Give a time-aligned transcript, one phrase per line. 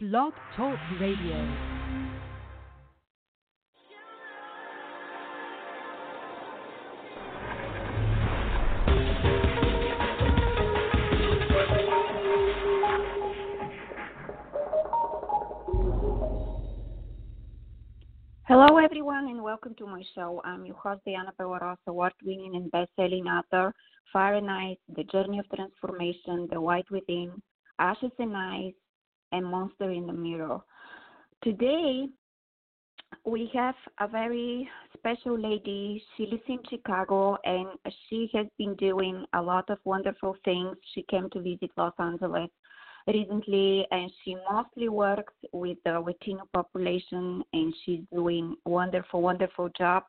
[0.00, 1.34] Blog Talk Radio.
[18.44, 20.40] Hello, everyone, and welcome to my show.
[20.44, 23.74] I'm your host, Diana Pegueros, award-winning and best-selling author,
[24.12, 27.42] Fire and Ice, The Journey of Transformation, The Light Within,
[27.80, 28.74] Ashes and Ice,
[29.32, 30.60] and Monster in the Mirror.
[31.42, 32.08] Today,
[33.24, 36.02] we have a very special lady.
[36.16, 37.68] She lives in Chicago, and
[38.08, 40.76] she has been doing a lot of wonderful things.
[40.94, 42.50] She came to visit Los Angeles
[43.06, 50.04] recently, and she mostly works with the Latino population, and she's doing wonderful, wonderful job.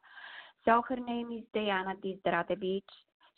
[0.65, 2.83] So her name is Diana Dizdradovic.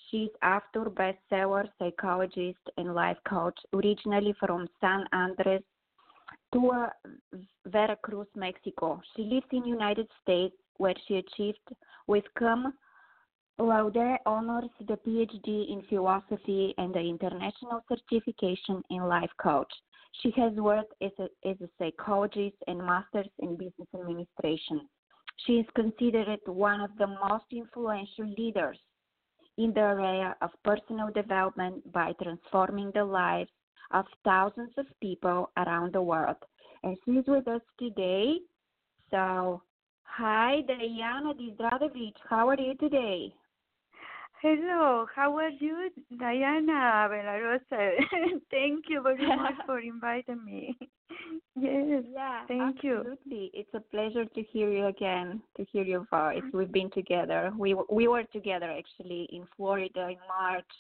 [0.10, 5.62] She's author, bestseller, psychologist, and life coach, originally from San Andres
[6.54, 6.90] to uh,
[7.66, 9.02] Veracruz, Mexico.
[9.16, 11.60] She lives in United States, where she achieved
[12.08, 12.74] with cum
[13.60, 19.72] laude honors the PhD in philosophy and the international certification in life coach.
[20.22, 24.82] She has worked as a, as a psychologist and masters in business administration.
[25.46, 28.78] She is considered one of the most influential leaders
[29.58, 33.50] in the area of personal development by transforming the lives
[33.94, 36.38] of thousands of people around the world.
[36.84, 38.38] And she's with us today.
[39.10, 39.62] So,
[40.04, 42.14] hi, Diana Dizdradovic.
[42.30, 43.34] How are you today?
[44.42, 47.62] Hello, how are you, Diana Bellerose?
[48.50, 50.76] Thank you very much for inviting me.
[51.56, 53.00] Yes, Yeah, thank you.
[53.00, 53.52] absolutely.
[53.54, 56.42] It's a pleasure to hear you again, to hear your voice.
[56.42, 56.58] Mm-hmm.
[56.58, 57.52] We've been together.
[57.58, 60.72] We we were together actually in Florida in March,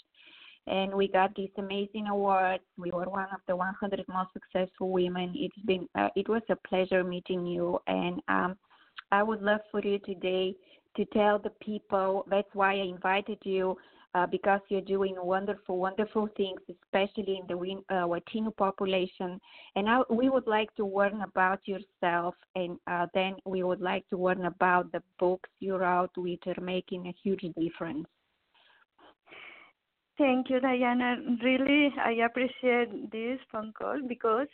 [0.68, 2.64] and we got these amazing awards.
[2.78, 5.34] We were one of the 100 most successful women.
[5.36, 8.58] It's been uh, it was a pleasure meeting you, and um,
[9.12, 10.56] I would love for you today
[10.96, 12.26] to tell the people.
[12.30, 13.78] That's why I invited you.
[14.14, 19.40] Uh, because you're doing wonderful, wonderful things, especially in the uh, Latino population.
[19.78, 24.06] And I, we would like to learn about yourself, and uh, then we would like
[24.10, 28.06] to learn about the books you wrote, which are making a huge difference.
[30.22, 31.16] Thank you, Diana.
[31.44, 34.46] Really, I appreciate this phone call because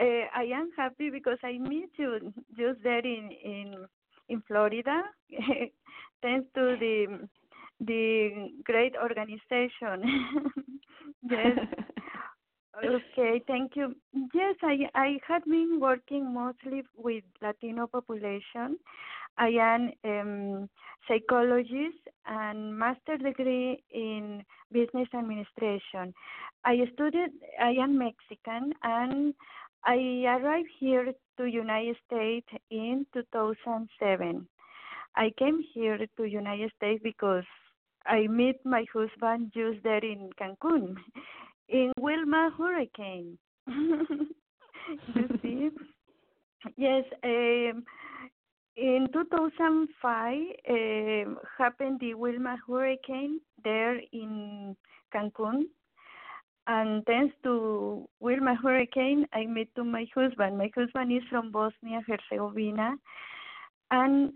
[0.00, 3.74] uh, I am happy because I meet you just there in in
[4.28, 5.02] in Florida,
[6.22, 7.28] thanks to the
[7.80, 9.98] the great organization.
[11.28, 11.58] yes.
[12.84, 13.96] Okay, thank you.
[14.34, 18.76] Yes, I I had been working mostly with Latino population.
[19.38, 20.68] I am um,
[21.08, 26.12] psychologist and master degree in business administration.
[26.64, 27.30] I studied.
[27.60, 29.34] I am Mexican and
[29.84, 34.46] I arrived here to United States in 2007.
[35.14, 37.44] I came here to United States because
[38.04, 40.96] I met my husband just there in Cancun
[41.68, 43.38] in Wilma hurricane.
[43.68, 45.70] you see?
[46.76, 47.84] Yes, um,
[48.76, 50.36] in 2005
[50.68, 54.76] um, happened the Wilma hurricane there in
[55.14, 55.64] Cancun.
[56.66, 60.58] And thanks to Wilma hurricane, I met to my husband.
[60.58, 62.96] My husband is from Bosnia Herzegovina,
[63.92, 64.32] and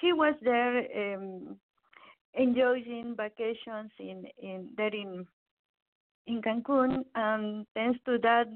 [0.00, 1.56] he was there um,
[2.34, 5.26] enjoying vacations in in there in
[6.28, 8.46] in Cancun, and thanks to that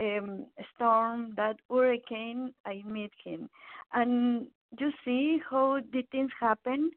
[0.00, 3.48] um, storm, that hurricane, I meet him.
[3.92, 4.46] And
[4.78, 6.90] you see how the things happen.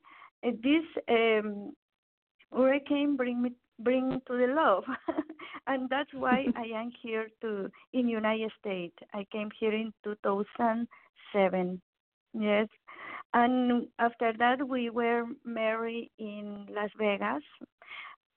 [0.46, 1.74] Uh, This um,
[2.54, 4.84] hurricane bring me bring to the love,
[5.68, 8.96] and that's why I am here to in United States.
[9.14, 11.82] I came here in 2007.
[12.34, 12.68] Yes,
[13.34, 17.44] and after that we were married in Las Vegas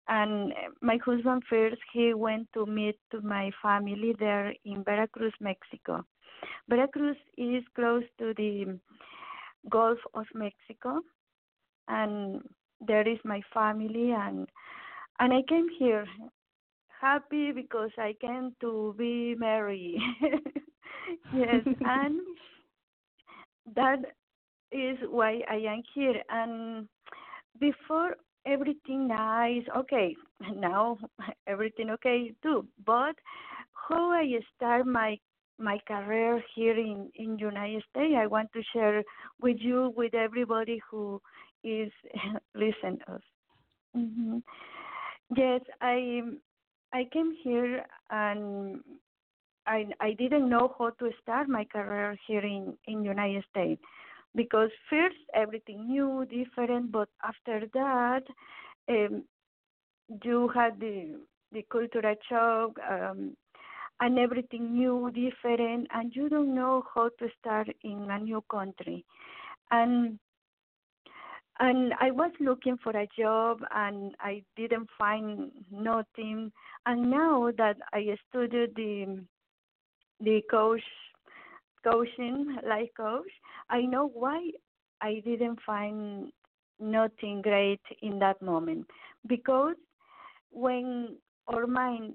[0.08, 5.32] and eh, my husband first he went to meet to my family there in Veracruz,
[5.40, 6.04] Mexico.
[6.68, 8.78] Veracruz is close to the
[9.70, 11.00] Gulf of Mexico,
[11.88, 12.42] and
[12.80, 14.48] there is my family and
[15.20, 16.06] and I came here
[17.00, 19.98] happy because I came to be married.
[21.34, 22.20] yes, and
[23.74, 23.98] that
[24.72, 26.22] is why I am here.
[26.30, 26.88] And
[27.60, 28.16] before
[28.48, 30.16] everything nice, okay,
[30.56, 30.98] now
[31.46, 32.66] everything okay too.
[32.84, 33.16] But
[33.88, 35.18] how I start my
[35.58, 39.02] my career here in in United States, I want to share
[39.40, 41.20] with you with everybody who
[41.64, 41.92] is
[42.54, 43.22] listen us.
[43.94, 44.38] hmm
[45.36, 46.22] Yes, I
[46.92, 48.80] I came here and
[49.66, 53.82] I I didn't know how to start my career here in in United States
[54.34, 58.22] because first everything new, different, but after that,
[58.88, 59.24] um,
[60.22, 61.20] you had the
[61.52, 63.36] the cultural shock um,
[64.00, 69.04] and everything new, different, and you don't know how to start in a new country,
[69.70, 70.18] and
[71.60, 76.52] and I was looking for a job and I didn't find nothing.
[76.86, 79.24] And now that I studied the
[80.20, 80.82] the coach
[81.84, 83.30] coaching life coach,
[83.70, 84.50] I know why
[85.00, 86.30] I didn't find
[86.80, 88.86] nothing great in that moment
[89.26, 89.76] because
[90.50, 91.16] when
[91.48, 92.14] our mind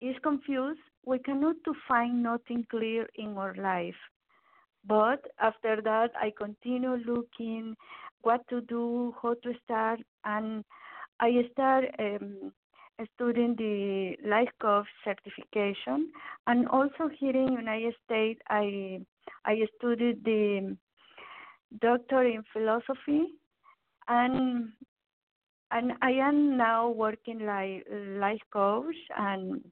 [0.00, 3.96] is confused, we cannot to find nothing clear in our life.
[4.84, 7.76] But after that, I continue looking
[8.22, 10.64] what to do, how to start, and
[11.20, 12.52] I start um,
[13.14, 16.12] studying the life coach certification,
[16.46, 19.00] and also here in United States, I
[19.44, 20.76] I studied the
[21.80, 23.26] doctor in philosophy,
[24.08, 24.72] and
[25.70, 29.64] and I am now working like life coach and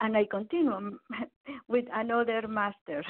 [0.00, 0.98] and I continue
[1.68, 3.02] with another master.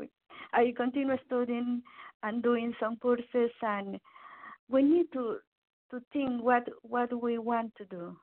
[0.52, 1.82] I continue studying
[2.22, 3.98] and doing some courses and
[4.68, 5.38] we need to
[5.90, 8.16] to think what what we want to do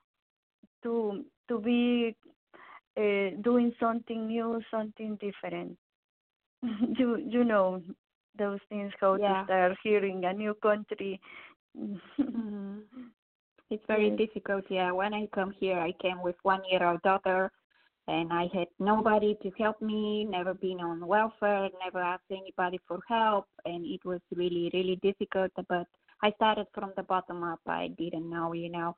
[0.84, 2.16] to to be
[2.98, 5.78] uh, doing something new something different
[6.98, 7.82] you you know
[8.38, 9.40] those things how yeah.
[9.40, 11.20] to start hearing a new country
[11.78, 12.78] mm-hmm.
[13.70, 14.18] it's very yes.
[14.18, 17.52] difficult yeah when i come here i came with one year old daughter
[18.08, 23.00] and i had nobody to help me never been on welfare never asked anybody for
[23.08, 25.88] help and it was really really difficult but
[26.24, 27.60] I started from the bottom up.
[27.68, 28.96] I didn't know, you know.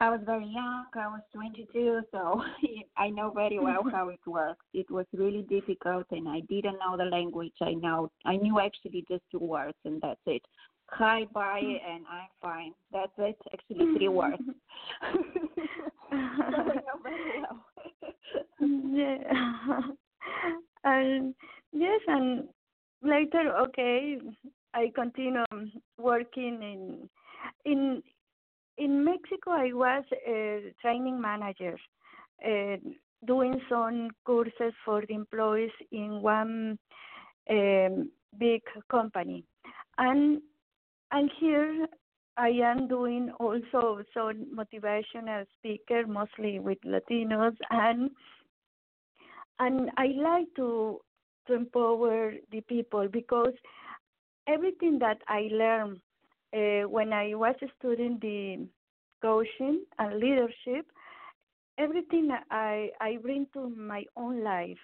[0.00, 0.86] I was very young.
[0.94, 2.42] I was 22, so
[2.96, 3.88] I know very well mm-hmm.
[3.90, 4.64] how it works.
[4.72, 7.54] It was really difficult, and I didn't know the language.
[7.60, 10.42] I know I knew actually just two words, and that's it.
[10.90, 11.78] Hi, bye, mm.
[11.86, 12.72] and I'm fine.
[12.92, 13.36] That's it.
[13.52, 13.96] Actually, mm-hmm.
[13.96, 14.42] three words.
[15.02, 15.18] so
[16.40, 17.64] I know very well.
[18.94, 19.80] yeah.
[20.84, 21.34] and
[21.72, 22.48] yes, and
[23.02, 24.18] later, okay,
[24.74, 25.44] I continue
[25.98, 27.08] working in
[27.64, 28.02] in
[28.78, 29.50] in Mexico.
[29.50, 31.76] I was a training manager,
[32.44, 32.76] uh,
[33.26, 36.78] doing some courses for the employees in one
[37.50, 39.44] um, big company,
[39.98, 40.40] and
[41.10, 41.86] and here
[42.36, 48.10] I am doing also some motivational speaker, mostly with Latinos, and
[49.58, 51.00] and I like to
[51.48, 53.54] to empower the people because
[54.46, 56.00] everything that I learned
[56.54, 58.66] uh, when I was studying the
[59.22, 60.86] coaching and leadership,
[61.78, 64.78] everything I I bring to my own life.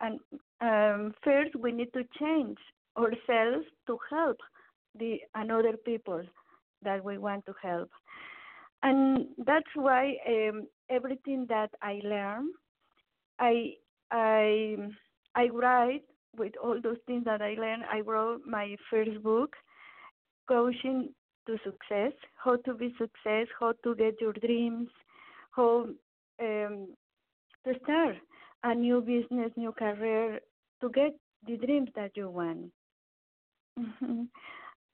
[0.00, 0.18] And
[0.60, 2.58] um, first, we need to change
[2.96, 4.38] ourselves to help
[4.98, 6.22] the another people
[6.82, 7.90] that we want to help,
[8.82, 12.48] and that's why um, everything that I learn,
[13.38, 13.74] I
[14.10, 14.76] I
[15.34, 16.04] I write
[16.36, 19.56] with all those things that I learned, I wrote my first book,
[20.48, 21.10] Coaching
[21.46, 22.12] to Success,
[22.42, 24.88] How to Be Success, How to Get Your Dreams,
[25.50, 25.86] How
[26.40, 26.88] um,
[27.66, 28.16] to start
[28.62, 30.40] a new business, new career,
[30.80, 31.14] to get
[31.46, 32.72] the dreams that you want.
[33.78, 34.22] Mm-hmm.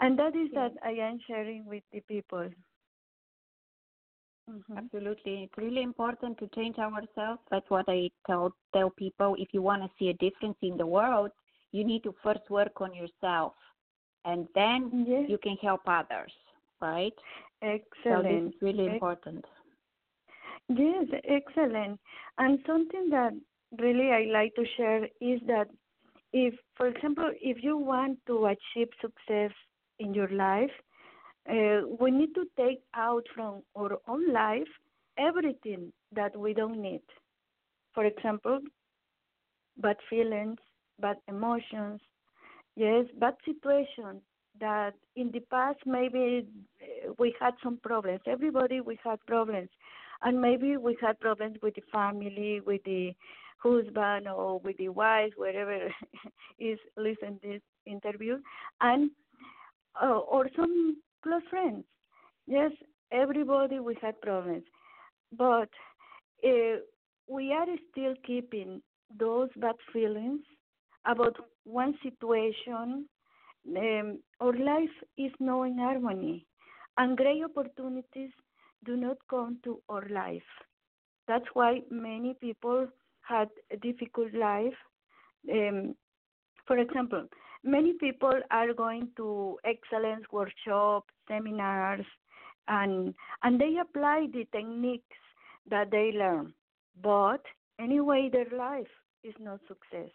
[0.01, 2.49] And that is that I am sharing with the people.
[4.51, 4.79] Mm-hmm.
[4.79, 5.45] Absolutely.
[5.45, 7.41] It's really important to change ourselves.
[7.51, 9.37] That's what I tell tell people.
[9.39, 11.31] If you want to see a difference in the world,
[11.73, 13.53] you need to first work on yourself
[14.25, 15.25] and then yes.
[15.29, 16.33] you can help others,
[16.81, 17.13] right?
[17.63, 17.85] Excellent.
[18.05, 19.45] So this is really important.
[20.69, 21.99] Yes, excellent.
[22.39, 23.33] And something that
[23.79, 25.67] really I like to share is that
[26.33, 29.51] if, for example, if you want to achieve success
[29.99, 30.71] in your life,
[31.49, 34.69] uh, we need to take out from our own life
[35.19, 37.03] everything that we don't need.
[37.95, 38.61] For example,
[39.79, 40.59] bad feelings,
[41.01, 42.01] bad emotions,
[42.77, 44.23] yes, bad situations
[44.61, 46.47] that in the past maybe
[46.83, 48.21] uh, we had some problems.
[48.27, 49.69] Everybody we had problems,
[50.23, 53.13] and maybe we had problems with the family, with the
[53.63, 55.89] husband, or with the wife, wherever
[56.59, 58.39] is listening this interview,
[58.81, 59.11] and
[60.03, 61.85] uh, or some close friends.
[62.47, 62.73] Yes,
[63.13, 64.65] everybody we had problems,
[65.37, 65.69] but
[66.45, 66.77] uh,
[67.29, 68.83] we are still keeping
[69.19, 70.41] those bad feelings
[71.07, 73.07] about one situation.
[73.77, 76.47] Um, our life is not in harmony,
[76.97, 78.31] and great opportunities
[78.85, 80.51] do not come to our life.
[81.29, 82.89] That's why many people
[83.23, 84.79] had a difficult life.
[85.51, 85.95] Um,
[86.67, 87.27] for example,
[87.63, 92.07] many people are going to excellence workshops, seminars,
[92.69, 95.21] and and they apply the techniques
[95.69, 96.55] that they learn.
[97.03, 97.43] But
[97.79, 100.11] anyway, their life is not success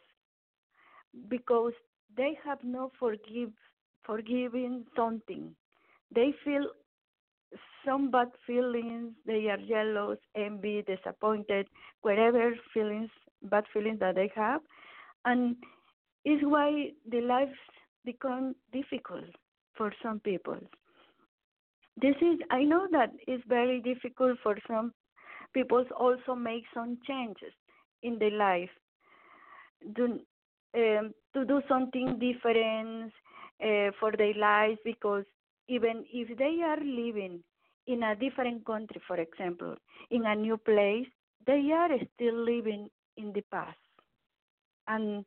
[1.29, 1.73] because
[2.15, 3.51] they have no forgive
[4.05, 5.55] forgiving something.
[6.13, 6.67] They feel
[7.85, 9.13] some bad feelings.
[9.25, 11.67] They are jealous, envy, disappointed,
[12.01, 13.09] whatever feelings,
[13.43, 14.61] bad feelings that they have,
[15.25, 15.55] and
[16.23, 17.57] is why the lives
[18.03, 19.25] become difficult
[19.75, 20.57] for some people.
[22.01, 24.93] This is I know that it's very difficult for some
[25.53, 27.53] people also make some changes
[28.03, 28.69] in their life.
[29.95, 30.19] Do,
[30.75, 33.11] um, to do something different
[33.63, 35.23] uh, for their lives because
[35.67, 37.43] even if they are living
[37.87, 39.75] in a different country, for example,
[40.11, 41.07] in a new place,
[41.45, 43.77] they are still living in the past,
[44.87, 45.25] and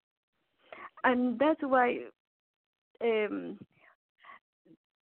[1.04, 1.98] and that's why
[3.02, 3.58] um,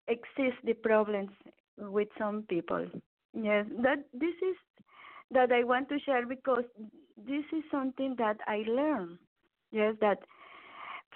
[0.08, 1.30] exist the problems
[1.78, 2.86] with some people.
[3.32, 4.56] Yes, that this is
[5.30, 6.64] that I want to share because
[7.16, 9.18] this is something that I learned.
[9.72, 10.18] Yes, that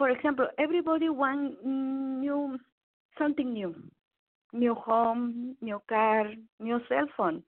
[0.01, 2.59] for example, everybody wants new
[3.19, 3.75] something new,
[4.55, 6.25] new home, new car,
[6.59, 7.43] new cell phone.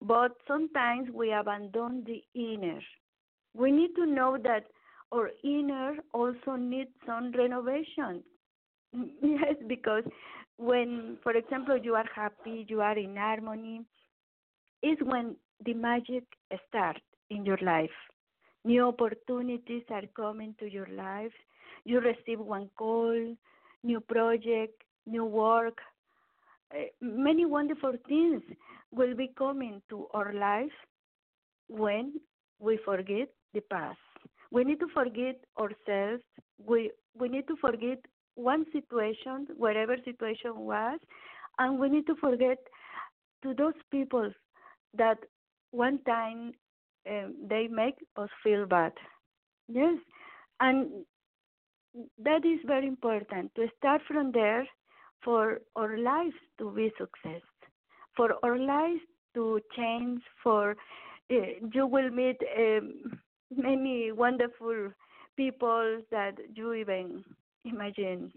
[0.00, 2.80] But sometimes we abandon the inner.
[3.52, 4.64] We need to know that
[5.12, 8.22] our inner also needs some renovation.
[9.22, 10.04] yes, because
[10.56, 13.82] when, for example, you are happy, you are in harmony,
[14.82, 15.36] is when
[15.66, 16.24] the magic
[16.66, 17.98] starts in your life.
[18.64, 21.36] New opportunities are coming to your life.
[21.84, 23.36] You receive one call,
[23.82, 25.78] new project, new work.
[26.74, 28.42] Uh, many wonderful things
[28.90, 30.72] will be coming to our life
[31.68, 32.14] when
[32.58, 33.98] we forget the past.
[34.50, 36.22] We need to forget ourselves.
[36.64, 37.98] We we need to forget
[38.34, 40.98] one situation, whatever situation was,
[41.58, 42.58] and we need to forget
[43.42, 44.30] to those people
[44.96, 45.18] that
[45.70, 46.52] one time
[47.08, 48.92] um, they make us feel bad.
[49.68, 49.98] Yes,
[50.60, 51.04] and
[52.18, 54.66] that is very important to start from there
[55.22, 57.42] for our lives to be success,
[58.16, 59.00] for our lives
[59.34, 60.20] to change.
[60.42, 60.72] For
[61.30, 61.34] uh,
[61.72, 63.18] you will meet um,
[63.54, 64.90] many wonderful
[65.36, 67.24] people that you even
[67.64, 68.32] imagine.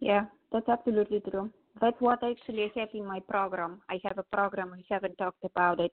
[0.00, 1.50] Yeah, that's absolutely true.
[1.80, 3.80] That's what actually I have in my program.
[3.90, 4.72] I have a program.
[4.74, 5.92] We haven't talked about it,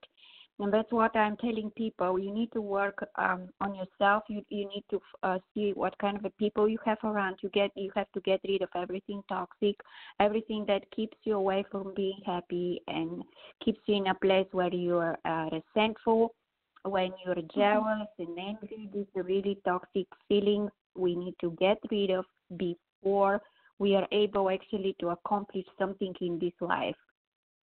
[0.60, 2.20] and that's what I'm telling people.
[2.20, 4.24] You need to work um, on yourself.
[4.30, 7.38] You you need to uh, see what kind of people you have around.
[7.42, 9.76] You get you have to get rid of everything toxic,
[10.20, 13.24] everything that keeps you away from being happy and
[13.64, 16.36] keeps you in a place where you are uh, resentful,
[16.84, 18.90] when you're jealous and angry.
[18.94, 20.72] These are really toxic feelings.
[20.96, 22.26] We need to get rid of
[22.58, 23.42] before
[23.80, 26.96] we are able actually to accomplish something in this life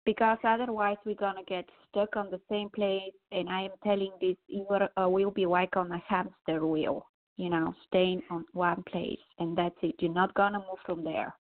[0.04, 4.37] because otherwise we're to get stuck on the same place and i am telling this
[4.46, 7.06] you uh, will be like on a hamster wheel
[7.37, 9.94] you know staying on one place and that's it.
[9.99, 11.34] You're not to move from there.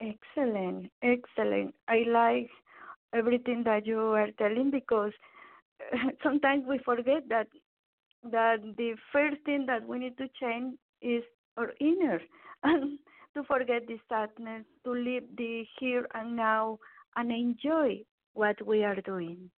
[0.00, 1.74] Excellent excellent.
[1.88, 2.50] I like
[3.14, 5.12] everything that you are telling because
[6.22, 7.48] sometimes we forget that
[8.30, 11.22] that the first thing that we need to change is
[11.56, 12.20] our inner
[12.62, 12.98] and
[13.34, 16.78] to forget the sadness, to live the here and now
[17.16, 18.02] and enjoy
[18.34, 19.50] what we are doing.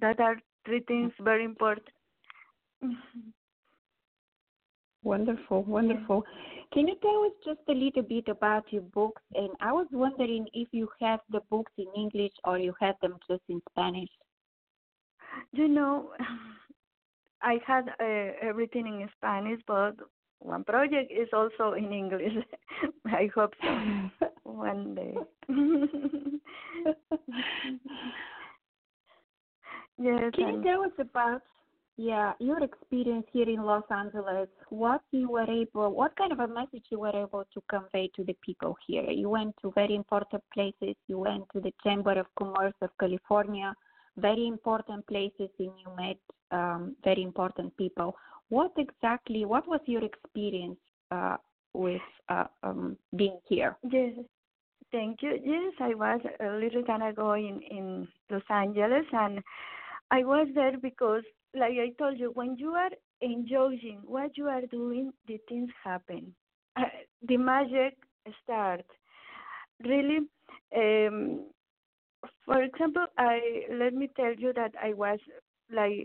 [0.00, 1.88] That are three things very important.
[5.04, 6.24] Wonderful, wonderful.
[6.72, 9.20] Can you tell us just a little bit about your books?
[9.34, 13.18] And I was wondering if you have the books in English or you have them
[13.30, 14.08] just in Spanish.
[15.52, 16.12] You know,
[17.42, 19.94] I had uh, everything in Spanish, but
[20.44, 22.34] one project is also in English.
[23.06, 25.14] I hope so one day.
[29.98, 30.32] yes.
[30.34, 31.40] Can you tell us about
[31.96, 34.48] yeah your experience here in Los Angeles?
[34.68, 38.22] What you were able, what kind of a message you were able to convey to
[38.22, 39.10] the people here?
[39.10, 40.94] You went to very important places.
[41.08, 43.74] You went to the Chamber of Commerce of California,
[44.18, 46.18] very important places, and you met
[46.50, 48.14] um, very important people
[48.56, 50.78] what exactly what was your experience
[51.10, 51.36] uh,
[51.72, 53.76] with uh, um, being here?
[53.90, 54.14] Yes.
[54.92, 55.32] Thank you.
[55.52, 57.86] Yes i was a little time ago in in
[58.30, 59.40] los angeles and
[60.18, 61.24] i was there because
[61.62, 62.92] like i told you when you are
[63.32, 66.22] enjoying what you are doing the things happen.
[66.76, 66.82] Uh,
[67.28, 67.96] the magic
[68.42, 68.88] starts.
[69.84, 70.18] Really
[70.80, 71.18] um,
[72.46, 73.38] for example i
[73.82, 75.18] let me tell you that i was
[75.80, 75.98] like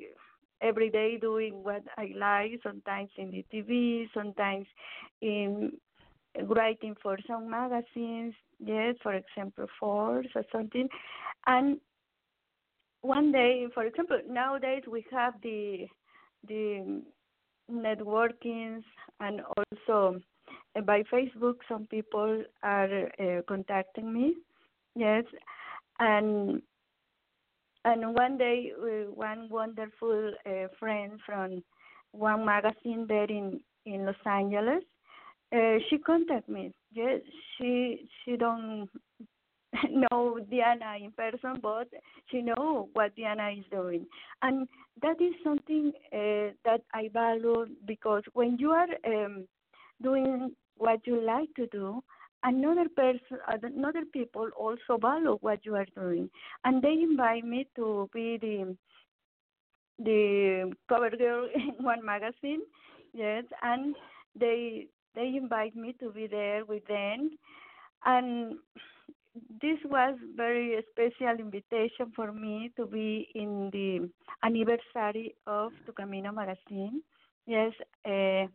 [0.62, 4.66] every day doing what I like, sometimes in the TV, sometimes
[5.22, 5.72] in
[6.48, 10.88] writing for some magazines, yes, for example, Forbes or something.
[11.48, 11.80] And
[13.02, 15.88] one day, for example, nowadays we have the
[16.48, 17.02] the
[17.72, 18.84] networkings
[19.20, 20.20] and also
[20.76, 24.36] uh, by Facebook, some people are uh, contacting me.
[24.96, 25.24] Yes,
[26.00, 26.62] and
[27.90, 31.64] and one day, uh, one wonderful uh, friend from
[32.12, 34.84] one magazine there in in Los Angeles,
[35.54, 36.72] uh, she contacted me.
[36.92, 37.22] Yes,
[37.58, 38.90] she she don't
[39.90, 41.88] know Diana in person, but
[42.30, 44.06] she know what Diana is doing,
[44.42, 44.68] and
[45.02, 49.48] that is something uh, that I value because when you are um,
[50.02, 52.04] doing what you like to do,
[52.44, 56.30] another person, another people also value what you are doing,
[56.64, 58.76] and they invite me to be the
[60.00, 62.62] the cover girl in one magazine.
[63.14, 63.96] Yes, and
[64.40, 67.32] they they invite me to be there with them,
[68.06, 68.58] and
[69.62, 74.10] this was very special invitation for me to be in the
[74.44, 77.02] anniversary of Tu Camino magazine.
[77.46, 77.74] Yes,
[78.06, 78.46] uh,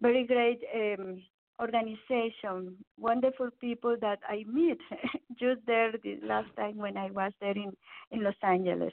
[0.00, 1.22] very great um,
[1.60, 4.78] organization, wonderful people that I meet
[5.38, 7.72] just there the last time when I was there in,
[8.10, 8.92] in Los Angeles.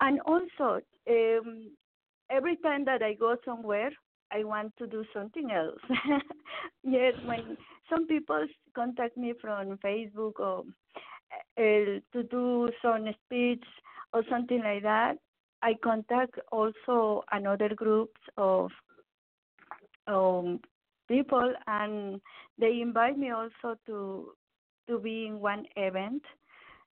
[0.00, 1.70] And also, um,
[2.30, 3.90] every time that I go somewhere,
[4.30, 5.80] I want to do something else.
[6.82, 7.56] yes, when
[7.90, 10.64] some people contact me from Facebook or
[11.58, 13.64] uh, to do some speech
[14.12, 15.16] or something like that,
[15.62, 18.70] I contact also another groups of
[20.06, 20.60] um,
[21.08, 22.20] people, and
[22.58, 24.32] they invite me also to
[24.88, 26.22] to be in one event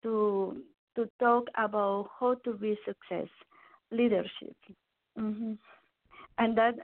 [0.03, 0.61] to
[0.95, 3.29] to talk about how to be success,
[3.91, 4.55] leadership,
[5.17, 5.53] mm-hmm.
[6.37, 6.75] and that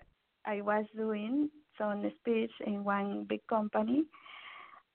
[0.46, 4.04] I was doing some speech in one big company,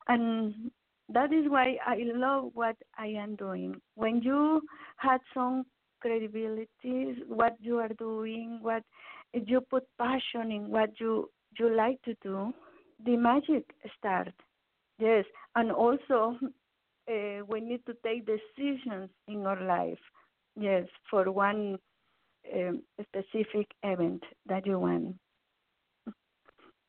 [0.09, 0.71] and
[1.09, 3.81] that is why I love what I am doing.
[3.95, 4.63] When you
[4.97, 5.65] had some
[6.01, 8.83] credibility, what you are doing, what
[9.33, 12.53] you put passion in what you you like to do,
[13.05, 13.65] the magic
[13.99, 14.33] starts.
[14.99, 16.37] Yes, and also
[17.11, 19.99] uh, we need to take decisions in our life.
[20.59, 21.79] Yes, for one
[22.55, 25.17] um, specific event that you want.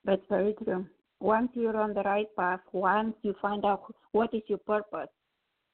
[0.05, 0.85] That's very true.
[1.19, 5.07] Once you're on the right path, once you find out what is your purpose,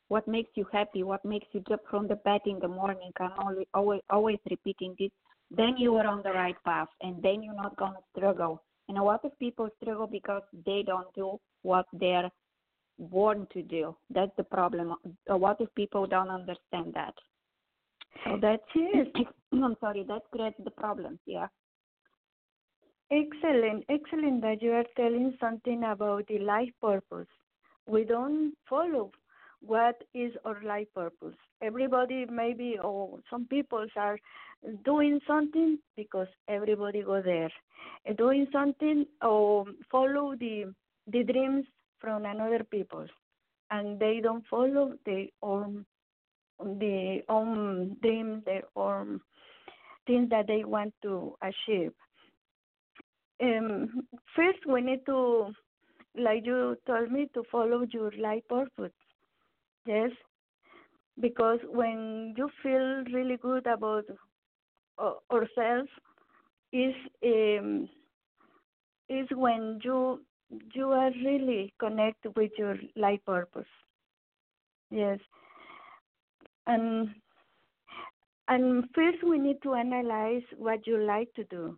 [0.08, 3.32] what makes you happy, what makes you jump from the bed in the morning, I'm
[3.40, 5.10] always always, always repeating this,
[5.50, 9.04] then you are on the right path, and then you're not gonna struggle and a
[9.04, 12.30] lot of people struggle because they don't do what they're
[12.98, 13.96] born to do.
[14.10, 14.96] That's the problem.
[15.30, 17.14] A lot of people don't understand that.
[18.26, 19.16] So that's it.
[19.54, 21.48] I'm sorry, that creates the problems, yeah.
[23.12, 27.28] Excellent, excellent that you are telling something about the life purpose.
[27.88, 29.12] We don't follow
[29.62, 31.36] what is our life purpose.
[31.62, 34.20] Everybody maybe or some people are
[34.86, 37.52] doing something because everybody go there.
[38.18, 40.74] Doing something or follow the
[41.08, 41.66] the dreams
[42.00, 43.06] from another people,
[43.72, 45.86] and they don't follow their own
[46.60, 49.20] the own dreams, their own
[50.08, 51.92] things that they want to achieve.
[53.42, 55.52] Um, first, we need to,
[56.18, 58.92] like you told me, to follow your life purpose.
[59.86, 60.12] Yes,
[61.20, 64.06] because when you feel really good about
[65.32, 65.90] ourselves
[66.72, 66.94] is
[67.26, 67.90] um,
[69.10, 70.22] is when you
[70.74, 73.72] you are really connected with your life purpose.
[74.92, 75.20] Yes,
[76.68, 77.10] and
[78.48, 81.78] and first we need to analyze what you like to do,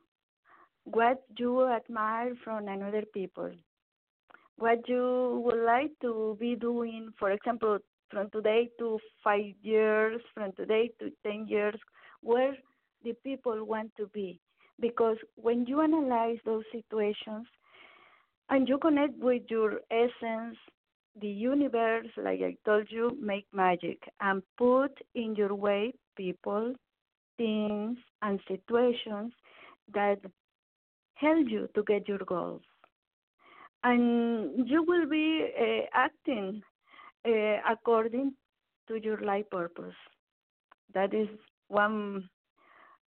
[0.85, 3.51] what you admire from another people,
[4.57, 7.09] what you would like to be doing.
[7.19, 11.79] For example, from today to five years, from today to ten years,
[12.21, 12.55] where
[13.03, 14.39] the people want to be.
[14.79, 17.45] Because when you analyze those situations
[18.49, 20.57] and you connect with your essence,
[21.19, 26.73] the universe, like I told you, make magic and put in your way people,
[27.37, 29.33] things, and situations
[29.93, 30.19] that
[31.15, 32.61] help you to get your goals.
[33.83, 36.61] And you will be uh, acting
[37.27, 38.33] uh, according
[38.87, 39.95] to your life purpose.
[40.93, 41.27] That is
[41.67, 42.29] one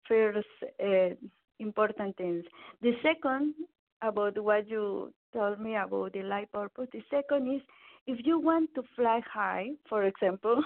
[0.08, 0.48] first
[0.84, 1.16] uh,
[1.62, 2.44] important things.
[2.82, 3.54] The second,
[4.02, 7.62] about what you told me about the life purpose, the second is
[8.08, 10.64] if you want to fly high, for example,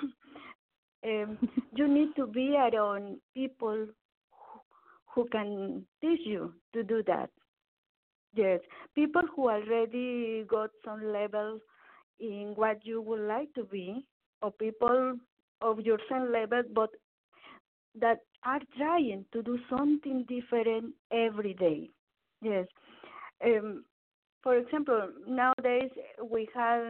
[1.05, 1.37] um,
[1.75, 3.87] you need to be around people
[4.31, 4.59] who,
[5.13, 7.29] who can teach you to do that.
[8.33, 8.59] Yes,
[8.93, 11.59] people who already got some level
[12.19, 14.05] in what you would like to be,
[14.41, 15.15] or people
[15.61, 16.89] of your same level, but
[17.99, 21.89] that are trying to do something different every day.
[22.41, 22.67] Yes.
[23.43, 23.83] Um,
[24.43, 25.89] for example, nowadays
[26.23, 26.83] we have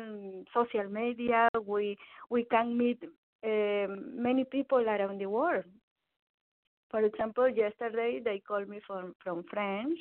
[0.54, 1.48] social media.
[1.66, 1.98] We
[2.30, 3.02] we can meet
[3.46, 5.64] um, many people around the world.
[6.92, 9.98] For example, yesterday they called me from from France,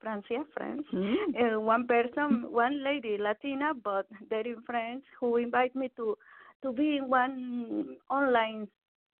[0.00, 0.86] Francia, France.
[0.92, 1.14] Mm.
[1.56, 6.16] Uh, one person, one lady, Latina, but they're in France, who invite me to
[6.62, 8.66] to be in one online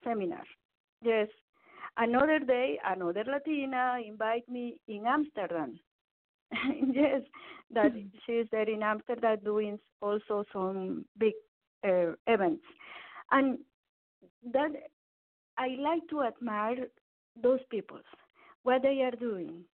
[0.02, 0.44] seminar.
[1.02, 1.28] Yes.
[1.96, 5.78] Another day, another Latina invite me in Amsterdam.
[6.94, 7.22] yes,
[7.72, 7.92] that
[8.24, 11.34] she's there in Amsterdam doing also some big
[11.86, 12.62] uh, events,
[13.32, 13.58] and
[14.52, 14.70] that
[15.58, 16.86] I like to admire
[17.42, 17.98] those people,
[18.62, 19.64] what they are doing.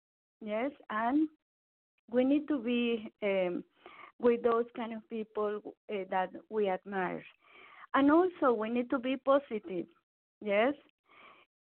[0.41, 1.29] Yes, and
[2.11, 3.63] we need to be um,
[4.21, 5.61] with those kind of people
[5.93, 7.25] uh, that we admire,
[7.95, 9.87] and also we need to be positive.
[10.41, 10.75] Yes,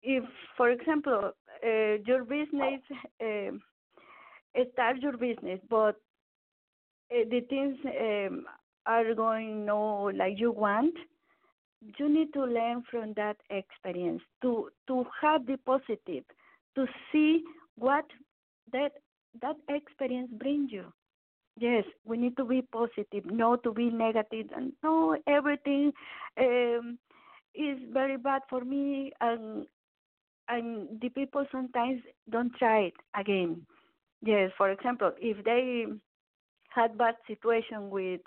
[0.03, 0.23] if,
[0.57, 1.31] for example,
[1.65, 2.81] uh, your business.
[3.21, 3.57] Uh,
[4.73, 5.95] start your business, but
[7.11, 8.45] uh, the things um,
[8.85, 10.93] are going no like you want,
[11.97, 16.23] you need to learn from that experience to to have the positive,
[16.75, 17.43] to see
[17.77, 18.05] what
[18.71, 18.91] that
[19.41, 20.85] that experience brings you.
[21.57, 25.91] Yes, we need to be positive, not to be negative, and no everything
[26.39, 26.97] um,
[27.53, 29.65] is very bad for me, and
[30.49, 33.65] and the people sometimes don't try it again
[34.25, 35.85] Yes, for example, if they
[36.69, 38.21] had bad situation with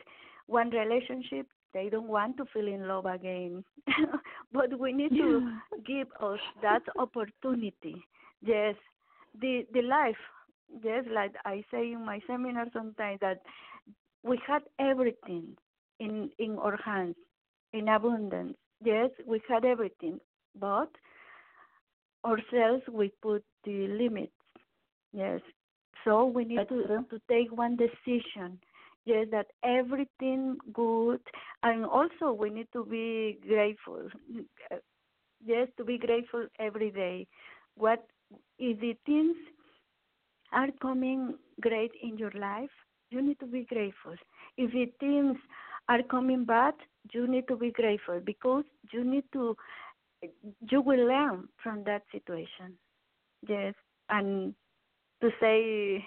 [0.47, 3.65] one relationship, they don't want to feel in love again.
[4.53, 5.41] but we need to
[5.87, 7.97] give us that opportunity.
[8.43, 8.75] Yes,
[9.41, 10.17] the the life.
[10.83, 13.41] Yes, like I say in my seminar sometimes that
[14.23, 15.57] we had everything
[15.99, 17.17] in in our hands
[17.73, 18.57] in abundance.
[18.85, 20.21] Yes, we had everything,
[20.59, 20.91] but
[22.25, 24.33] ourselves we put the limits.
[25.13, 25.41] Yes,
[26.05, 27.05] so we need That's to true.
[27.11, 28.59] to take one decision.
[29.05, 31.21] Yes, that everything good,
[31.63, 34.09] and also we need to be grateful.
[35.45, 37.27] Yes, to be grateful every day.
[37.77, 38.05] What
[38.59, 39.37] if the things
[40.53, 42.71] are coming great in your life?
[43.11, 44.17] You need to be grateful.
[44.57, 45.37] If the things
[45.89, 46.75] are coming bad,
[47.13, 49.57] you need to be grateful because you need to
[50.71, 52.79] you will learn from that situation.
[53.47, 53.75] Yes,
[54.09, 54.55] and
[55.21, 56.05] to say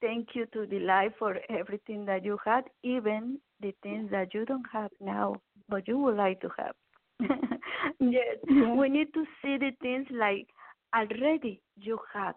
[0.00, 4.44] thank you to the life for everything that you had, even the things that you
[4.44, 6.74] don't have now, but you would like to have.
[8.00, 8.74] yes, Yeah.
[8.74, 10.48] we need to see the things like
[10.94, 12.34] already you have,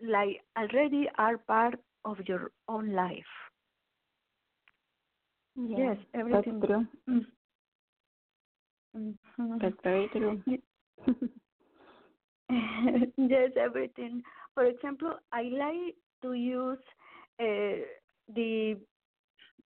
[0.00, 3.32] like already are part of your own life.
[5.56, 6.60] Yeah, Yes, everything.
[6.60, 6.86] That's true.
[7.08, 7.26] Mm.
[9.60, 10.40] That's very true.
[13.16, 14.22] yes, everything.
[14.54, 16.78] For example, I like to use
[17.40, 17.84] uh,
[18.34, 18.76] the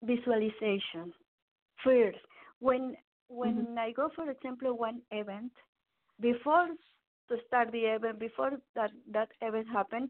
[0.04, 1.14] visualization
[1.84, 2.20] first.
[2.60, 2.96] When
[3.28, 5.52] when I go, for example, one event,
[6.22, 6.68] before
[7.30, 10.10] to start the event, before that that event happened,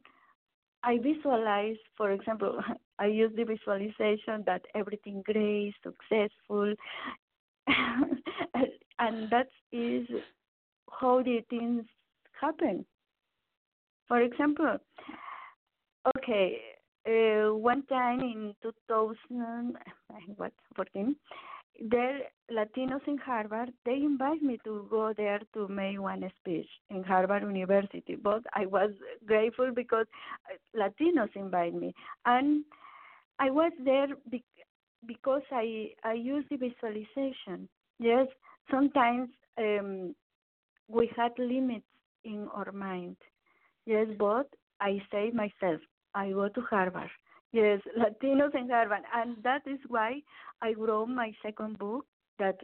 [0.83, 1.77] I visualize.
[1.97, 2.59] For example,
[2.99, 6.73] I use the visualization that everything great, successful,
[8.99, 10.07] and that is
[10.99, 11.83] how the things
[12.39, 12.85] happen.
[14.07, 14.77] For example,
[16.17, 16.59] okay,
[17.07, 19.77] uh, one time in 2000,
[20.37, 21.15] what, 14,
[21.89, 22.19] there
[22.51, 27.43] Latinos in Harvard, they invite me to go there to make one speech in Harvard
[27.43, 28.15] University.
[28.15, 28.91] But I was
[29.25, 30.05] grateful because
[30.49, 31.93] uh, Latinos invite me,
[32.25, 32.63] and
[33.39, 34.43] I was there be-
[35.07, 37.67] because I I use the visualization.
[37.99, 38.27] Yes,
[38.69, 40.15] sometimes um,
[40.87, 41.85] we had limits
[42.23, 43.17] in our mind.
[43.85, 44.47] Yes, but
[44.81, 45.81] I say myself,
[46.13, 47.09] I go to Harvard.
[47.51, 50.21] Yes, Latinos in Harvard, and that is why
[50.61, 52.05] I wrote my second book
[52.39, 52.57] that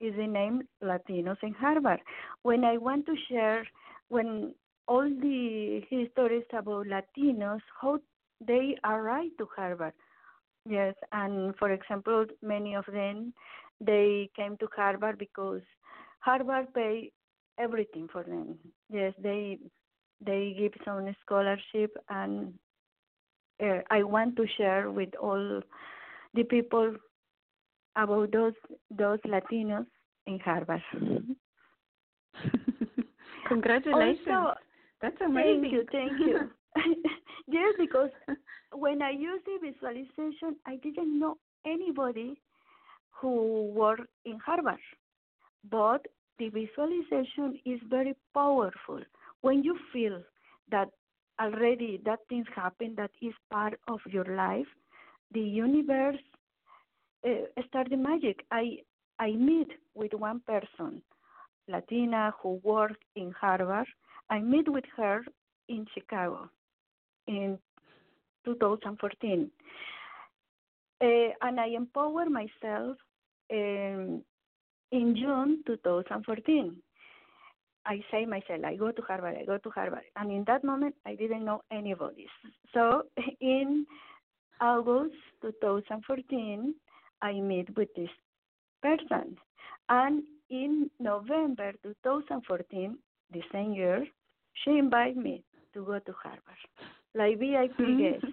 [0.00, 2.00] is the name Latinos in Harvard.
[2.42, 3.64] When I want to share,
[4.08, 4.54] when
[4.88, 7.98] all the histories about Latinos, how
[8.46, 9.92] they arrived to Harvard.
[10.68, 13.32] Yes, and for example, many of them
[13.80, 15.62] they came to Harvard because
[16.20, 17.10] Harvard pay
[17.58, 18.56] everything for them.
[18.90, 19.58] Yes, they
[20.24, 22.54] they give some scholarship, and
[23.62, 25.60] uh, I want to share with all
[26.34, 26.94] the people
[27.96, 28.54] about those
[28.90, 29.86] those Latinos
[30.26, 30.82] in Harvard.
[33.48, 34.26] Congratulations.
[34.28, 34.54] Also,
[35.00, 35.62] That's amazing.
[35.62, 36.50] Thank you, thank you.
[37.46, 38.10] yes, because
[38.72, 42.40] when I used the visualization, I didn't know anybody
[43.10, 44.78] who worked in Harvard.
[45.70, 46.06] But
[46.38, 49.00] the visualization is very powerful.
[49.42, 50.22] When you feel
[50.70, 50.88] that
[51.40, 54.66] already that things happen that is part of your life,
[55.32, 56.16] the universe
[57.26, 58.44] uh, start the magic.
[58.50, 58.78] I
[59.18, 61.02] I meet with one person,
[61.68, 63.86] Latina, who worked in Harvard.
[64.30, 65.22] I meet with her
[65.68, 66.50] in Chicago
[67.26, 67.58] in
[68.44, 69.50] 2014.
[71.00, 71.06] Uh,
[71.42, 72.96] and I empower myself
[73.52, 74.22] um,
[74.92, 76.76] in June 2014.
[77.84, 80.04] I say myself, I go to Harvard, I go to Harvard.
[80.16, 82.28] And in that moment, I didn't know anybody.
[82.72, 83.02] So
[83.40, 83.86] in
[84.60, 86.74] August 2014,
[87.22, 88.10] I meet with this
[88.82, 89.36] person.
[89.88, 92.96] And in November 2014,
[93.32, 94.06] the same year,
[94.62, 95.42] she invited me
[95.74, 96.42] to go to Harvard,
[97.14, 98.32] like VIP guest.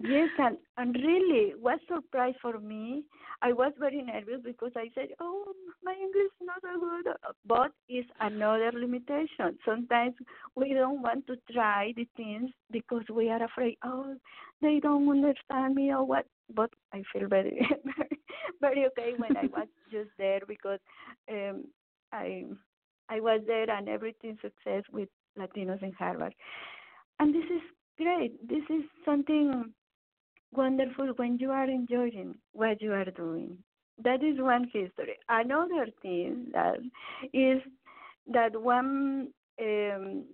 [0.00, 3.02] Yes, and, and really was surprise for me.
[3.42, 7.12] I was very nervous because I said, "Oh, my English is not so good,"
[7.46, 9.58] but it's another limitation.
[9.64, 10.14] Sometimes
[10.54, 13.76] we don't want to try the things because we are afraid.
[13.84, 14.14] Oh,
[14.62, 16.26] they don't understand me or what.
[16.54, 18.20] But I feel very, very,
[18.60, 20.78] very okay when I was just there because
[21.28, 21.64] um,
[22.12, 22.44] I,
[23.08, 26.34] I was there and everything success with Latinos in Harvard,
[27.18, 27.62] and this is
[27.96, 28.48] great.
[28.48, 29.72] This is something
[30.52, 33.58] wonderful when you are enjoying what you are doing.
[34.02, 35.16] That is one history.
[35.28, 36.78] Another thing that
[37.32, 37.60] is
[38.32, 39.28] that one
[39.60, 40.24] um,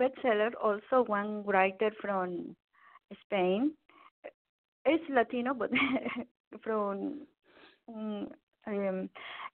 [0.00, 2.56] bestseller, also one writer from
[3.24, 3.72] Spain,
[4.86, 5.70] is Latino, but
[6.62, 7.20] from
[7.88, 8.28] um,
[8.66, 9.08] um,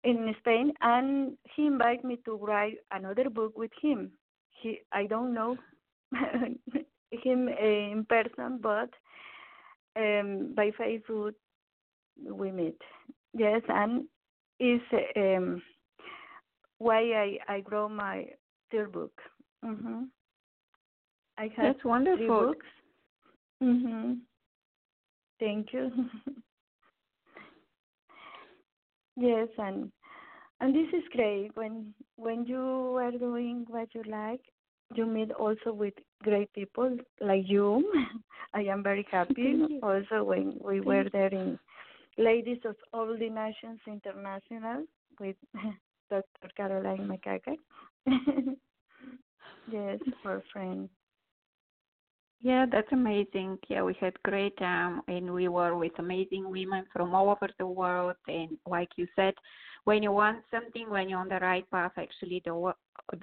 [0.04, 4.12] in Spain, and he invited me to write another book with him.
[4.62, 5.58] He, I don't know
[7.12, 8.90] him in person, but
[9.96, 11.34] um, by Facebook
[12.24, 12.80] we meet.
[13.34, 14.06] Yes, and
[14.60, 14.82] is
[15.16, 15.62] um,
[16.80, 18.26] why I I grow my
[18.72, 19.14] third book.
[19.64, 20.04] Mm-hmm.
[21.38, 22.18] I have That's wonderful.
[22.18, 22.66] three books.
[23.64, 24.14] Mm-hmm.
[25.40, 25.90] Thank you.
[29.16, 29.92] yes, and
[30.60, 34.42] and this is great when when you are doing what you like.
[34.96, 37.92] You meet also with great people like you.
[38.54, 39.80] I am very happy.
[39.84, 41.60] Also, when we were there in
[42.18, 44.86] Ladies of All the Nations International
[45.20, 45.36] with
[46.10, 46.50] Dr.
[46.58, 47.56] Caroline McCacker.
[49.72, 50.90] yes, our friend.
[52.42, 53.58] Yeah, that's amazing.
[53.68, 57.68] Yeah, we had great time and we were with amazing women from all over the
[57.68, 58.16] world.
[58.28, 59.34] And like you said,
[59.90, 62.74] when you want something, when you're on the right path, actually the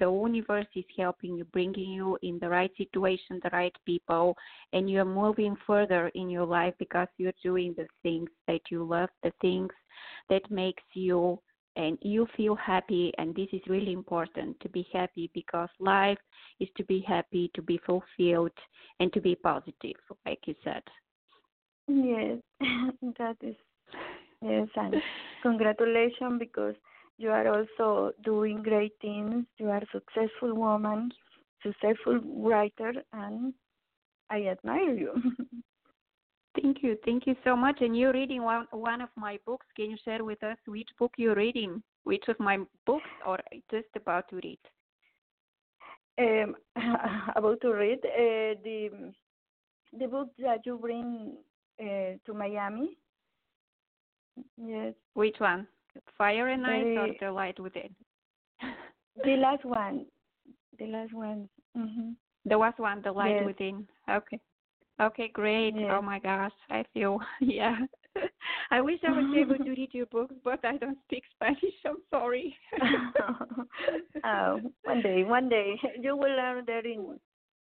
[0.01, 4.35] the universe is helping you, bringing you in the right situation, the right people,
[4.73, 9.09] and you're moving further in your life because you're doing the things that you love,
[9.23, 9.71] the things
[10.29, 11.39] that makes you
[11.77, 16.19] and you feel happy and this is really important to be happy because life
[16.59, 18.59] is to be happy to be fulfilled
[18.99, 20.83] and to be positive like you said.
[21.87, 22.39] Yes
[23.19, 23.57] that is
[24.43, 24.95] yes and
[25.43, 26.75] congratulations because
[27.19, 31.11] you are also doing great things you are a successful woman
[31.63, 33.55] successful writer and
[34.31, 35.13] i admire you
[36.61, 36.97] Thank you.
[37.05, 37.81] Thank you so much.
[37.81, 39.67] And you're reading one one of my books.
[39.77, 41.83] Can you share with us which book you're reading?
[42.05, 43.39] Which of my books or
[43.71, 44.59] just about to read?
[46.19, 46.57] Um,
[47.37, 49.13] about to read uh, the
[49.99, 51.37] the book that you bring
[51.81, 52.97] uh, to Miami.
[54.57, 54.95] Yes.
[55.15, 55.67] Which one?
[56.19, 57.95] Fire and Ice or The Light Within?
[59.25, 60.05] The last one.
[60.79, 61.49] The last one.
[61.75, 62.11] hmm
[62.45, 63.47] The last one, The Light Yes.
[63.47, 63.87] Within.
[64.11, 64.39] Okay.
[65.01, 65.75] Okay, great.
[65.77, 65.91] Yes.
[65.91, 67.77] Oh my gosh, I feel yeah.
[68.71, 71.75] I wish I was able to read your books, but I don't speak Spanish.
[71.85, 72.57] I'm sorry.
[74.25, 77.19] oh, one day, one day you will learn there in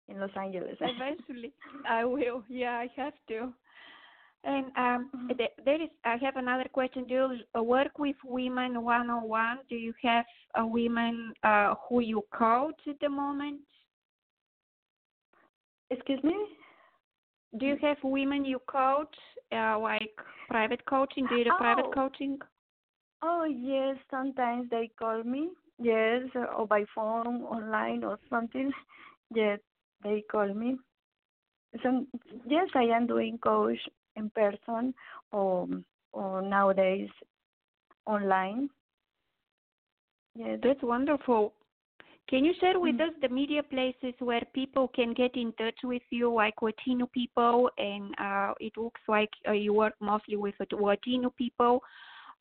[0.09, 0.77] in Los Angeles.
[0.81, 1.53] Eventually,
[1.89, 2.45] I will.
[2.49, 3.53] Yeah, I have to.
[4.47, 5.89] And um, th- there is.
[6.05, 7.05] I have another question.
[7.05, 7.15] Do
[7.55, 9.59] you work with women one on one?
[9.69, 13.61] Do you have uh, women uh, who you coach at the moment?
[15.91, 16.37] Excuse me.
[17.59, 19.15] Do you have women you coach,
[19.53, 20.15] uh, like
[20.49, 21.27] private coaching?
[21.27, 21.93] Do you do private Oh.
[21.93, 22.39] coaching?
[23.23, 25.51] Oh yes, sometimes they call me.
[25.79, 26.23] Yes,
[26.57, 28.71] or by phone, online, or something.
[29.35, 29.59] Yes,
[30.05, 30.77] they call me.
[31.83, 32.07] Some
[32.47, 33.79] yes, I am doing coach
[34.17, 34.95] in person
[35.33, 35.69] or
[36.13, 37.11] or nowadays
[38.07, 38.69] online.
[40.35, 40.59] Yes.
[40.63, 41.53] That's wonderful.
[42.29, 46.03] can you share with us the media places where people can get in touch with
[46.11, 47.71] you, like Latino people?
[47.79, 51.83] And uh, it looks like uh, you work mostly with Latino people.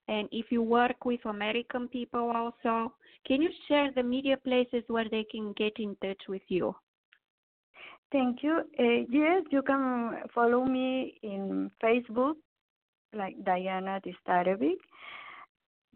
[0.08, 2.94] And if you work with American people also,
[3.26, 6.76] can you share the media places where they can get in touch with you?
[8.16, 8.62] Thank you.
[8.80, 12.36] Uh, yes, you can follow me in Facebook,
[13.14, 14.80] like Diana Distarevic.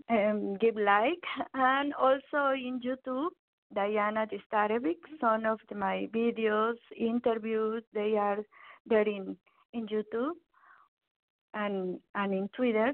[0.10, 3.29] Um, give like, and also in YouTube,
[3.73, 4.97] Diana Distarevic.
[5.21, 8.39] Some of my videos, interviews, they are
[8.86, 9.38] there in
[9.71, 10.36] in YouTube,
[11.53, 12.91] and and in Twitter,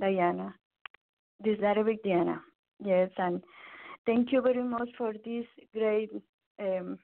[0.00, 0.52] Diana
[1.44, 2.40] Distarevic Diana.
[2.84, 3.44] Yes, and
[4.06, 6.10] thank you very much for this great
[6.58, 6.98] um,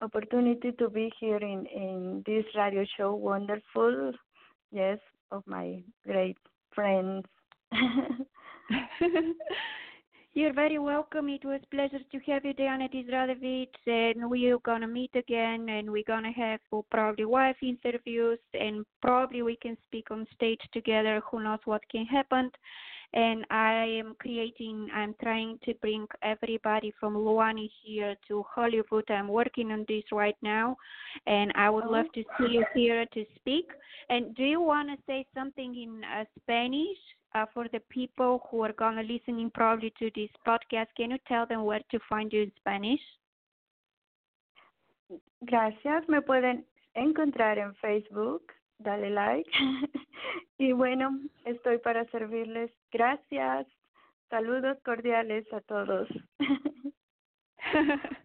[0.00, 3.14] opportunity to be here in, in this radio show.
[3.14, 4.12] Wonderful,
[4.72, 4.98] yes,
[5.30, 6.38] of my great
[6.74, 7.24] friends.
[10.34, 11.30] You're very welcome.
[11.30, 16.04] It was pleasure to have you, Diana Dizdravich, and we're gonna meet again, and we're
[16.06, 21.22] gonna have probably wife interviews, and probably we can speak on stage together.
[21.30, 22.50] Who knows what can happen?
[23.14, 29.10] And I am creating, I'm trying to bring everybody from Luani here to Hollywood.
[29.10, 30.76] I'm working on this right now,
[31.26, 33.66] and I would love to see you here to speak.
[34.08, 36.98] And do you want to say something in uh, Spanish
[37.34, 40.86] uh, for the people who are going to listening probably to this podcast?
[40.96, 43.00] Can you tell them where to find you in Spanish?
[45.44, 46.08] Gracias.
[46.08, 46.64] Me pueden
[46.94, 49.50] encontrar en Facebook dale like.
[50.58, 52.70] y bueno, estoy para servirles.
[52.92, 53.66] Gracias.
[54.30, 56.08] Saludos cordiales a todos.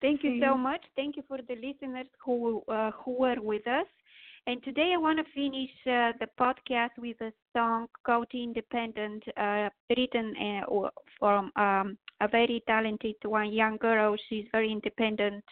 [0.00, 0.82] Thank you so much.
[0.96, 3.86] Thank you for the listeners who uh, who were with us.
[4.46, 9.70] And today I want to finish uh, the podcast with a song called Independent, uh,
[9.96, 14.14] written uh, from um, a very talented one young girl.
[14.28, 15.44] She's very independent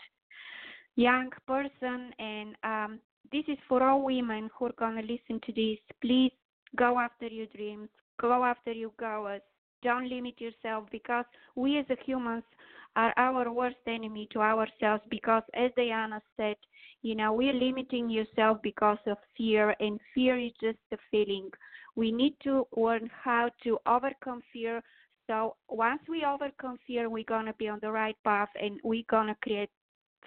[0.97, 3.01] young person, and um,
[3.33, 5.79] this is for all women who are going to listen to this.
[6.01, 6.33] Please
[6.77, 7.89] go after your dreams,
[8.21, 9.41] go after your goals.
[9.83, 11.25] Don't limit yourself because
[11.57, 12.45] we as humans
[12.95, 16.57] are our worst enemy to ourselves because, as Diana said,
[17.03, 21.51] you know, we're limiting yourself because of fear, and fear is just a feeling.
[21.97, 24.83] We need to learn how to overcome fear.
[25.27, 29.37] So once we overcome fear, we're to be on the right path and we're to
[29.43, 29.71] create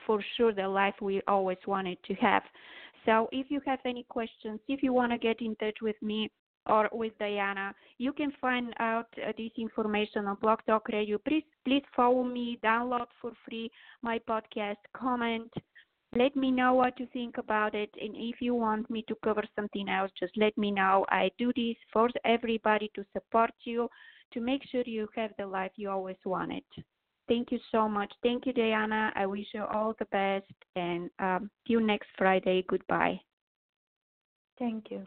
[0.05, 2.43] for sure the life we always wanted to have.
[3.05, 6.29] So if you have any questions, if you want to get in touch with me
[6.67, 11.19] or with Diana, you can find out uh, this information on Blog Talk Radio.
[11.19, 13.69] Please, please follow me, download for free
[14.01, 15.51] my podcast, comment.
[16.15, 19.43] Let me know what you think about it, and if you want me to cover
[19.55, 21.05] something else, just let me know.
[21.09, 23.89] I do this for everybody to support you,
[24.31, 26.63] to make sure you have the life you always wanted.
[27.27, 28.11] Thank you so much.
[28.21, 29.11] Thank you, Diana.
[29.15, 32.63] I wish you all the best and um, see you next Friday.
[32.67, 33.19] Goodbye.
[34.59, 35.05] Thank you.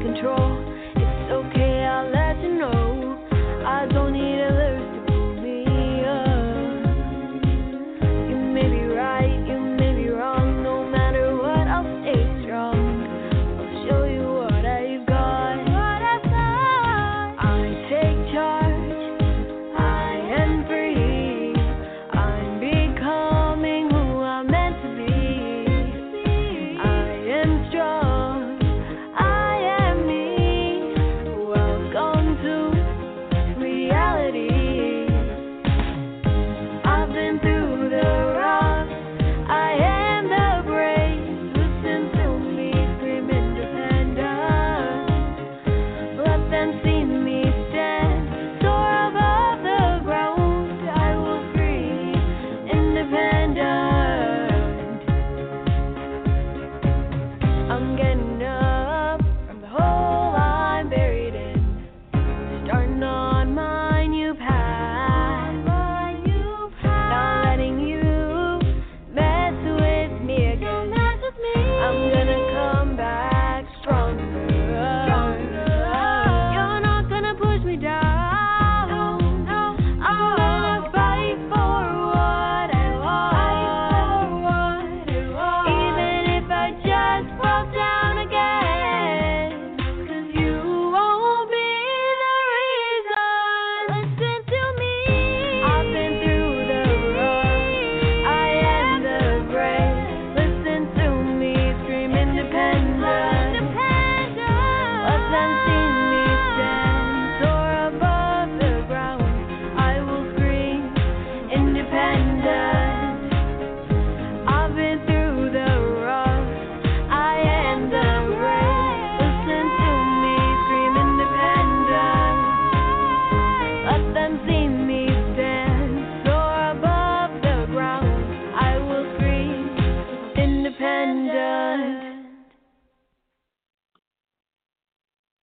[0.00, 0.49] Control.